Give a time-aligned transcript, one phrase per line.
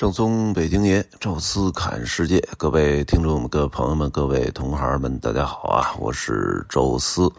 [0.00, 5.94] 正宗北京爷，宙斯侃世界，各位听众们、各位朋友们、各位同行们，大家好啊！
[5.98, 7.30] 我是宙斯。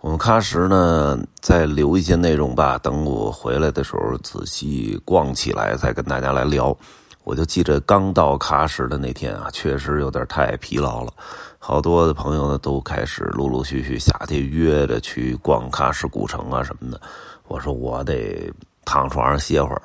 [0.00, 6.72] 我们喀什呢，再留一些内容吧，等我回来的时候仔细逛起来，再跟大家来聊。
[7.24, 11.12] 我就记着刚到喀什的那天啊，确实有点太疲劳了，
[11.58, 17.00] 好多的朋友呢都开始陆陆续续下去约着去逛喀什古城啊什么的。
[17.48, 18.48] 我说我得
[18.84, 19.82] 躺床上歇会儿。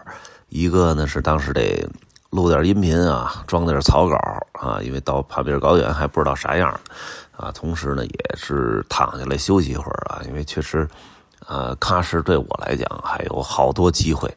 [0.55, 1.85] 一个呢是当时得
[2.29, 4.15] 录点音频啊，装点草稿
[4.53, 6.69] 啊，因为到帕米尔高原还不知道啥样
[7.35, 7.51] 啊。
[7.51, 10.87] 同时呢，也是躺下来休息一会儿啊，因为确实，
[11.45, 14.33] 呃，喀什对我来讲还有好多机会。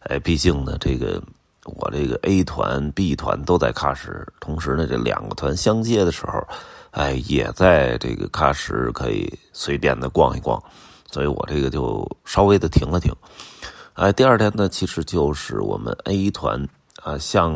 [0.00, 1.22] 哎，毕竟呢，这个
[1.64, 6.44] 我这个 A 团、B 团都在喀什，同时呢，这两个团相接的时候，
[6.90, 10.60] 哎，也在这个喀什可以随便的逛一逛，
[11.12, 13.14] 所以我这个就稍微的停了停。
[13.94, 16.66] 哎，第二天呢，其实就是我们 A 团
[17.02, 17.54] 啊，向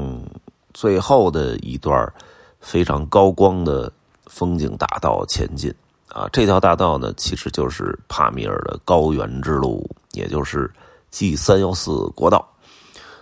[0.74, 2.12] 最后的一段
[2.60, 3.91] 非常高光的
[4.26, 5.73] 风景大道前进
[6.09, 6.29] 啊。
[6.32, 10.71] 这条大道呢，其实就是帕米尔的高原之路，也就是
[11.10, 12.46] G 三幺四国道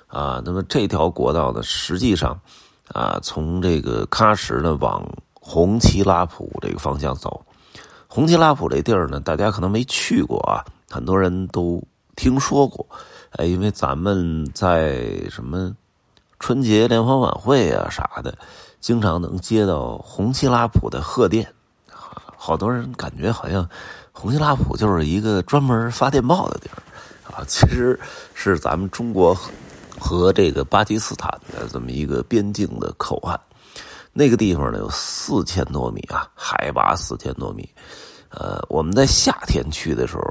[0.09, 0.43] 啊。
[0.45, 2.37] 那么这条国道呢，实际上
[2.89, 7.45] 啊，从这个喀什呢往红旗拉普这个方向走，
[8.09, 11.81] 红旗拉普这地儿呢，大家可能没去过啊，很多人都。
[12.15, 12.87] 听说过，
[13.31, 15.75] 哎，因为咱们在什么
[16.39, 18.37] 春节联欢晚会啊啥的，
[18.81, 21.47] 经常能接到红旗拉普的贺电，
[22.37, 23.67] 好多人感觉好像
[24.13, 26.83] 红旗拉普就是一个专门发电报的地儿
[27.33, 27.99] 啊，其实
[28.35, 29.35] 是咱们中国
[29.99, 33.41] 和这个巴基斯坦的这么一个边境的口岸。
[34.13, 37.67] 那个地方呢有四千多米啊，海拔四千多米。
[38.29, 40.23] 呃，我们在夏天去的时候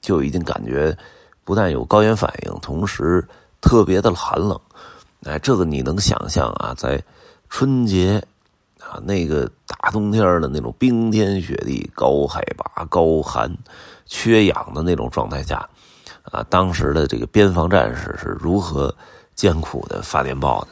[0.00, 0.96] 就已经感觉。
[1.46, 3.24] 不但有高原反应，同时
[3.60, 4.60] 特别的寒冷，
[5.24, 6.74] 哎，这个你能想象啊？
[6.76, 7.00] 在
[7.48, 8.20] 春节
[8.80, 13.48] 啊，那个大冬天的那种冰天雪地、高海拔、高寒、
[14.06, 15.58] 缺氧的那种状态下，
[16.32, 18.92] 啊，当时的这个边防战士是如何
[19.36, 20.68] 艰苦的发电报的？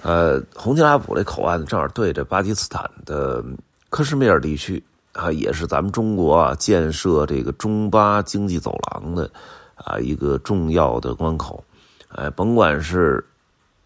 [0.00, 3.44] 呃，红旗拉普这口岸正好对着巴基斯坦的
[3.90, 4.82] 克什米尔地区
[5.12, 9.30] 啊，也是咱们中国啊建设这个中巴经济走廊的。
[9.76, 11.62] 啊，一个重要的关口，
[12.08, 13.24] 哎，甭管是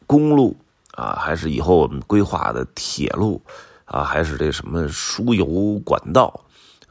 [0.07, 0.57] 公路
[0.95, 3.41] 啊，还是以后我们规划的铁路
[3.85, 6.33] 啊，还是这什么输油管道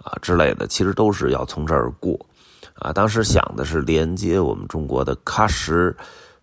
[0.03, 2.19] 啊之类的，其实都是要从这儿过。
[2.79, 5.95] 啊，当时想的是连接我们中国的喀什，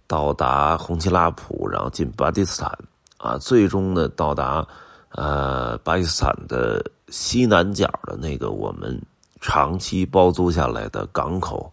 [0.07, 2.79] 到达红旗拉普，然后进巴基斯坦，
[3.19, 4.67] 啊，最终呢到达
[5.11, 9.01] 呃巴基斯坦的西南角的那个我们
[9.41, 11.73] 长期包租下来的港口。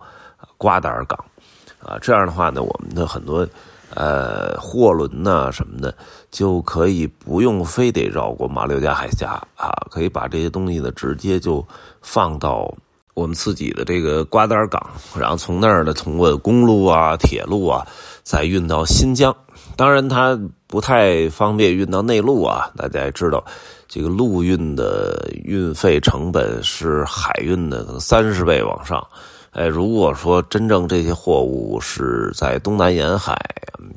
[0.62, 1.18] 瓜达尔港，
[1.84, 3.48] 啊，这样的话呢，我们的很多
[3.96, 5.92] 呃货轮呐什么的，
[6.30, 11.66] 就可以不用非得绕过马六甲海峡啊，可以把这些东西呢直接就
[12.04, 12.72] 放到
[13.16, 14.80] 我们自己的这个瓜达尔港，
[15.20, 17.84] 然后从那儿呢通过公路啊、铁路啊，
[18.22, 19.36] 再运到新疆。
[19.76, 22.70] 当然，它不太方便运到内陆啊。
[22.78, 23.44] 大家也知道，
[23.88, 29.04] 这个陆运的运费成本是海运的可能三十倍往上。
[29.52, 33.38] 哎，如果说真正这些货物是在东南沿海、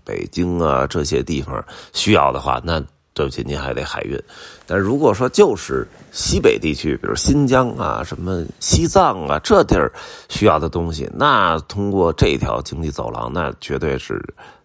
[0.05, 2.83] 北京啊这些地方需要的话，那
[3.13, 4.21] 对不起，您还得海运。
[4.67, 9.93] 但如果说就是西北地区，比如新疆啊、什么西藏啊这地儿
[10.29, 14.21] 需要的东西，那通过这条经济走廊，那绝对是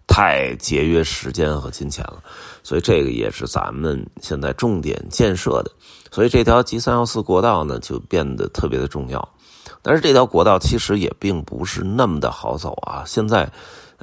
[0.07, 2.23] 太节约时间和金钱了。
[2.63, 5.69] 所以这个也是咱们现在重点建设的。
[6.09, 9.29] 所以这条 G 三幺四国道呢，就变得特别的重要。
[9.81, 13.03] 但是这条国道其实也并不是那么的好走啊！
[13.05, 13.49] 现在，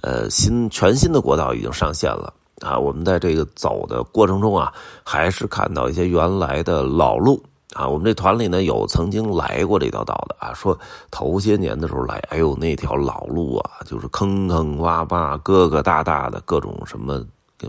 [0.02, 2.78] 呃，新全新的国道已经上线了啊！
[2.78, 4.72] 我们在这个走的过程中啊，
[5.04, 7.42] 还是看到一些原来的老路
[7.74, 7.86] 啊。
[7.86, 10.78] 我们这团里呢有曾经来过这条道的啊，说
[11.10, 17.22] 头些年的时候来，哎呦，那条老路啊，就是坑坑洼洼、疙疙瘩瘩的各种什么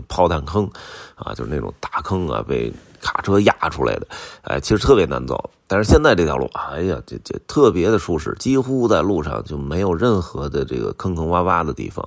[0.08, 0.70] 炮弹坑
[1.14, 2.72] 啊，就是那种大坑啊，被。
[3.00, 4.08] 卡车压出来的，
[4.42, 5.48] 哎，其实特别难走。
[5.68, 12.04] 但是现在这条路，哎呀，这这特别的舒适，几乎在路上就没有任何的这个坑坑洼洼的地方，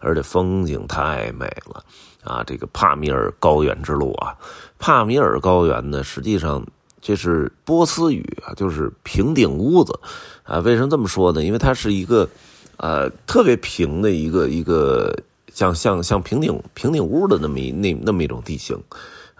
[0.00, 1.82] 而且风景太美了
[2.22, 2.44] 啊！
[2.44, 4.36] 这个帕米尔高原之路啊，
[4.78, 6.62] 帕米尔高原呢，实际上
[7.00, 9.98] 这是波斯语啊，就是平顶屋子
[10.42, 10.58] 啊。
[10.58, 11.42] 为什么这么说呢？
[11.42, 12.28] 因为它是一个
[12.76, 15.16] 呃特别平的一个一个
[15.54, 18.78] 像像像平顶平顶屋的那么一那那么一种地形。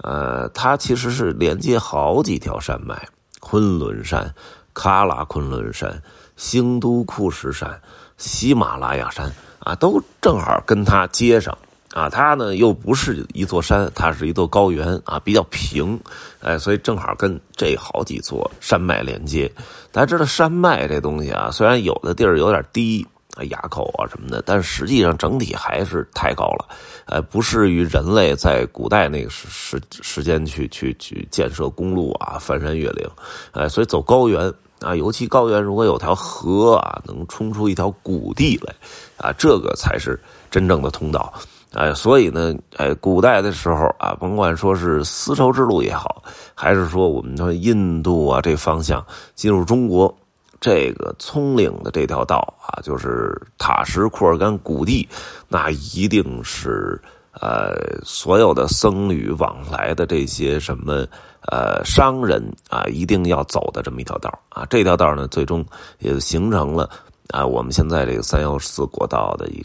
[0.02, 3.08] 呃，它其实是连接好几条山脉：
[3.40, 4.34] 昆仑山、
[4.74, 6.02] 喀拉昆仑山、
[6.36, 7.80] 兴都库什山、
[8.16, 11.56] 喜马拉雅山啊，都正好跟它接上
[11.92, 15.98] 啊，它呢又不是一座山，它是一座高原啊，比较平，
[16.40, 19.50] 哎，所以正好跟这好几座山脉连接。
[19.92, 26.68] 大家知道山脉这东西啊，虽然有的地儿有点低，啊垭口啊什么的，但实际上整体还是太高了，
[27.06, 33.08] 呃，不适于人类在古代那个时时时间去去去建设公路啊，翻山越岭，
[33.52, 38.74] 哎，所以走高原啊，尤其高原如果有条河啊，能冲出一条谷地来，
[39.16, 41.32] 啊，这个才是真正的通道。
[41.72, 46.22] 哎，所以呢，哎，古代的时候啊，甭管说是丝绸之路也好，
[46.54, 49.04] 还是说我们说印度啊这方向
[49.34, 50.16] 进入中国，
[50.64, 55.06] 这个葱岭的这条道啊，就是塔什库尔干谷地，
[55.46, 56.98] 那一定是
[57.32, 61.06] 呃所有的僧侣往来的这些什么
[61.52, 64.64] 呃商人啊，一定要走的这么一条道啊。
[64.70, 65.62] 这条道呢，最终
[65.98, 66.88] 也形成了
[67.28, 69.62] 啊我们现在这个三幺四国道的一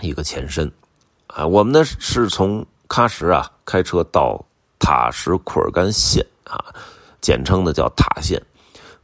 [0.00, 0.68] 一个前身。
[1.28, 4.44] 啊，我们呢是从喀什啊开车到
[4.80, 6.74] 塔什库尔干县啊，
[7.20, 8.42] 简称的叫塔县。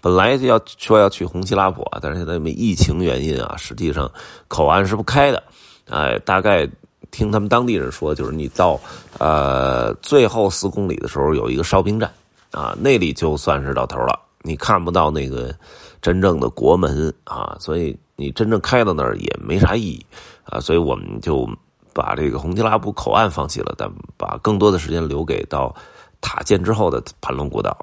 [0.00, 4.10] 本来要说要去红旗拉普，但是现在因为疫情原因啊，实际上
[4.48, 5.42] 口岸是不开的。
[5.88, 6.68] 哎，大概
[7.10, 8.78] 听他们当地人说，就是你到
[9.18, 12.10] 呃最后四公里的时候有一个烧兵站
[12.50, 15.54] 啊，那里就算是到头了，你看不到那个
[16.00, 20.06] 真正的国门啊，所以你真正开到那儿也没啥意义
[20.44, 21.48] 啊，所以我们就。
[21.94, 25.74] 把这个红旗拉普口岸放弃了，但把更多的时间留给到
[26.20, 27.76] 塔建之后的盘龙古道，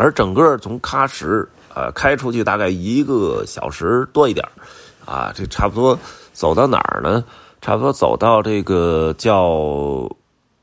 [0.00, 4.48] 而整个从喀什呃开出去大概一个小时多一点
[5.04, 5.98] 啊，这差不多
[6.32, 7.22] 走到哪儿呢？
[7.60, 10.10] 差不多走到这个叫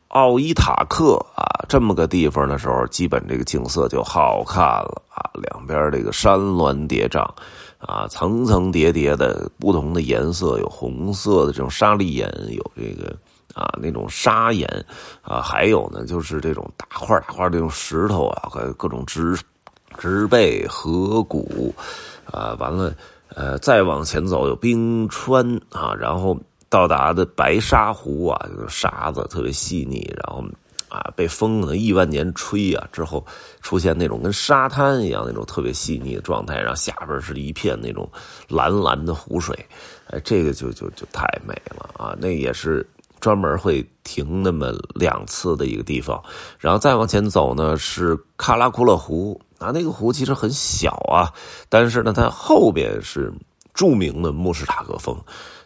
[0.07, 7.23] 奥伊塔克啊这么个地方的时候，基本这个景色就好看了啊，两边这个山峦叠嶂。
[7.79, 13.15] 啊，层层叠叠的不同的颜色，有红色的这种沙砾岩，有这个
[13.57, 14.67] 啊那种砂岩，
[15.21, 19.35] 啊还有呢就是这种大块大块这种石头啊和各种植
[19.97, 21.73] 植被河谷，
[22.31, 22.93] 啊完了
[23.29, 26.37] 呃再往前走有冰川啊，然后
[26.69, 30.43] 到达的白沙湖啊，就是沙子特别细腻，然后。
[30.89, 33.21] 啊，被风呢亿万年吹啊，之后
[33.61, 38.09] 出现那种跟沙滩一样那种特别细腻的状态，然后下边是一片那种
[38.47, 39.53] 蓝蓝的湖水，
[40.05, 42.15] 哎，这个就就就太美了啊！
[42.17, 42.87] 那也是
[43.27, 46.23] 专门会停那么两次的一个地方，
[46.57, 51.27] 然后再往前走呢是喀拉库勒湖啊，那个湖其实很小啊，
[51.67, 53.29] 但是呢它后边是
[53.73, 55.13] 著名的穆士塔格峰。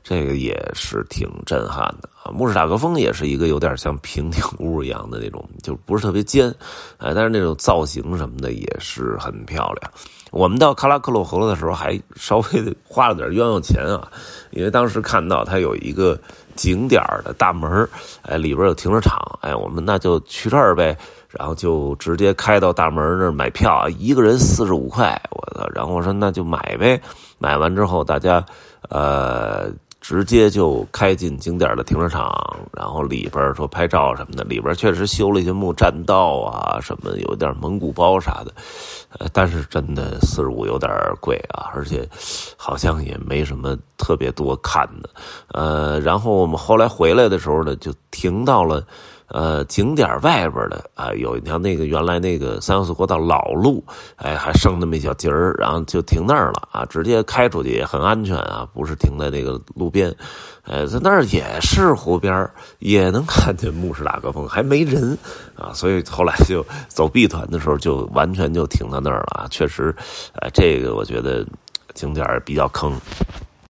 [0.03, 2.33] 这个也是挺震撼的啊！
[2.33, 6.49] 穆士塔格峰也是一个有点像平顶屋一样的那种，就不是特别尖，
[6.97, 9.91] 哎，但是那种造型什么的也是很漂亮。
[10.31, 14.11] 我们到喀拉克洛河的时候，还稍微花了点冤枉钱啊，
[14.49, 16.19] 因为当时看到它有一个
[16.55, 17.87] 景点的大门，
[18.23, 20.97] 哎，里边有停车场，哎，我们那就去这儿呗，
[21.29, 25.67] 然后就直接开到大门那儿买票，一个人四十五块，我操！
[25.73, 27.01] 然后我说那就买呗，
[27.37, 28.45] 买完之后大家，
[28.89, 29.71] 呃。
[30.01, 32.29] 直接就开进景点的停车场，
[32.73, 38.51] 然后里边说拍照什么的，里边确实修了一些木栈道啊，什么有点蒙古包啥的，
[39.19, 42.05] 呃，但是真的四十五有点贵啊，而且
[42.57, 45.09] 好像也没什么特别多看的，
[45.53, 48.83] 呃，然后我们后来回来的时候呢，就停到了。
[49.33, 53.81] 呃，景点外边的啊，有一条那个原来那个三幺四国道老路，
[54.17, 60.13] 哎，还剩那么一小截儿，然后就停那儿了啊，直接开出去也很安全啊，不是停在那个路边，
[60.63, 65.17] 呃，在那儿也是湖边也能看见牧师大格峰，还没人
[65.55, 69.95] 啊，所以后来就走 B 团的时候就完全就停到那儿了啊，确实，
[70.33, 71.45] 呃，这个我觉得
[71.93, 72.93] 景点比较坑。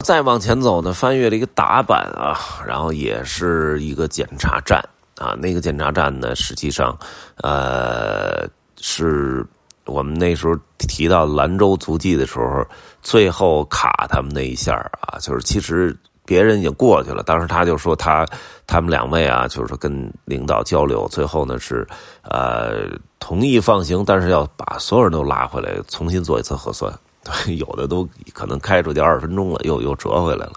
[0.04, 4.80] 再往前走呢，翻越了一个打板啊，然后也是一个检查站。
[5.18, 6.96] 啊，那个检查站呢，实际上，
[7.42, 8.46] 呃，
[8.80, 9.44] 是
[9.84, 12.64] 我们那时候提到兰州足迹的时候，
[13.02, 18.26] 最后卡他们那一下啊，就是其实别人已经过去了，当时他就说他
[18.66, 21.86] 他们两位啊，就是跟领导交流，最后呢是
[22.22, 26.92] 呃同意放行，但是要把所有人都拉回来，重新做一次核酸。
[27.58, 30.52] 有的都可能开出去二十分钟了，又又折回来了，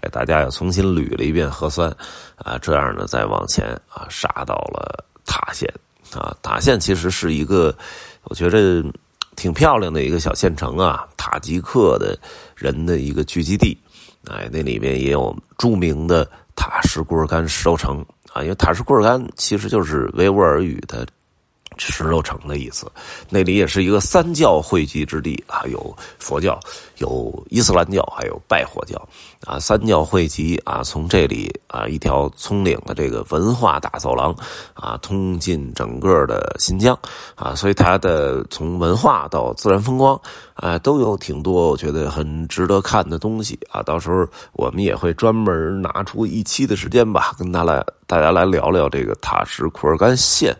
[0.00, 1.90] 哎，大家又重新捋了一遍核酸，
[2.36, 5.68] 啊，这样呢再往前啊杀到了塔县，
[6.12, 7.74] 啊，塔县其实是一个
[8.24, 8.84] 我觉得
[9.36, 12.18] 挺漂亮的一个小县城啊，塔吉克的
[12.54, 13.76] 人的一个聚集地，
[14.28, 21.06] 哎，那里面也有著名的塔什库尔干石头城啊，因为塔什库尔干其实就是维吾尔语的
[21.78, 22.90] 石头城的意思，
[23.28, 26.58] 那里也是一个三教汇集之地啊，有佛教，
[26.98, 29.00] 有伊斯兰教，还有拜火教，
[29.46, 34.34] 啊，三教汇集啊，从这里啊一条葱岭的这个文化大走廊
[34.74, 36.98] 啊，通进整个的新疆
[37.34, 40.20] 啊，所以它的从文化到自然风光
[40.54, 50.54] 啊，都有挺多我觉得很值得看的东西啊，到时候我们也会专门拿出一期的时间吧，跟大家大家来聊聊这个塔什库尔干县。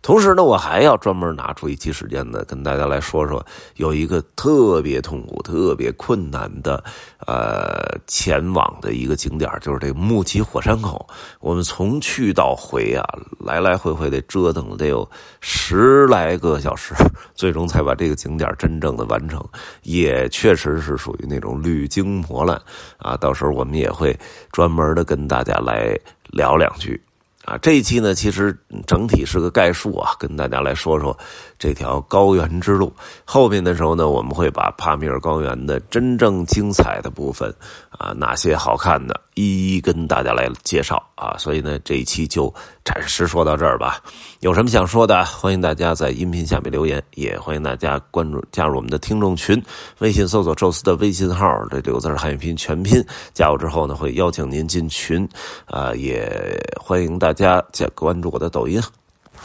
[0.00, 3.44] 同时呢，我还要专门拿出一期时间呢，跟大家来说说，
[3.76, 6.82] 有一个特别痛苦、特别困难的，
[7.26, 11.06] 呃，前往的一个景点，就是这个木齐火山口。
[11.40, 13.04] 我们从去到回啊，
[13.40, 15.08] 来来回回得折腾得有
[15.40, 16.94] 十来个小时，
[17.34, 19.44] 最终才把这个景点真正的完成。
[19.82, 22.60] 也确实是属于那种屡经磨难
[22.98, 23.16] 啊。
[23.16, 24.18] 到时候我们也会
[24.52, 25.98] 专门的跟大家来
[26.30, 27.02] 聊两句。
[27.48, 28.54] 啊，这一期呢，其实
[28.86, 31.18] 整体是个概述啊，跟大家来说说
[31.58, 32.92] 这条高原之路。
[33.24, 37.54] 后面的时候呢，我们会把帕米尔高原的真正精彩的部分
[37.90, 41.36] 啊，哪些好看的，一一跟大家来介绍啊。
[41.38, 42.52] 所以呢，这一期就
[42.84, 44.02] 暂时说到这儿吧。
[44.40, 49.62] 有什么想说的，欢迎大家在音频下面留言，也欢迎大家关注加入我们的听众群，
[50.00, 55.26] 微信搜索“宙斯”的微信号，这六个字汉语拼音全拼，加入之后呢，会邀请您进群
[55.64, 57.32] 啊，也欢迎大。
[57.38, 58.82] 家加关注我的抖音，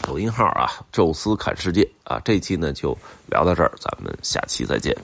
[0.02, 2.98] 抖音号啊，宙斯看世界啊，这期呢就
[3.28, 4.96] 聊到这儿，咱们下期再见。